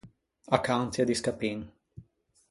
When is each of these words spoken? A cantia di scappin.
A 0.45 0.59
cantia 0.67 1.05
di 1.05 1.13
scappin. 1.19 1.59